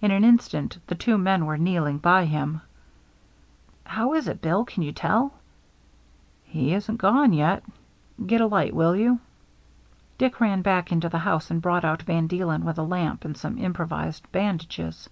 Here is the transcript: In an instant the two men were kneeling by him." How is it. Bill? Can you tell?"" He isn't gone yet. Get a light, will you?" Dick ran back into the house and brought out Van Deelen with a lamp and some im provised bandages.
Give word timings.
In 0.00 0.12
an 0.12 0.22
instant 0.22 0.78
the 0.86 0.94
two 0.94 1.18
men 1.18 1.46
were 1.46 1.58
kneeling 1.58 1.98
by 1.98 2.26
him." 2.26 2.60
How 3.98 4.14
is 4.14 4.28
it. 4.28 4.40
Bill? 4.40 4.64
Can 4.64 4.84
you 4.84 4.92
tell?"" 4.92 5.34
He 6.44 6.72
isn't 6.72 6.98
gone 6.98 7.32
yet. 7.32 7.64
Get 8.24 8.40
a 8.40 8.46
light, 8.46 8.72
will 8.72 8.94
you?" 8.94 9.18
Dick 10.18 10.38
ran 10.40 10.62
back 10.62 10.92
into 10.92 11.08
the 11.08 11.18
house 11.18 11.50
and 11.50 11.60
brought 11.60 11.84
out 11.84 12.02
Van 12.02 12.28
Deelen 12.28 12.62
with 12.64 12.78
a 12.78 12.84
lamp 12.84 13.24
and 13.24 13.36
some 13.36 13.58
im 13.58 13.72
provised 13.74 14.22
bandages. 14.30 15.08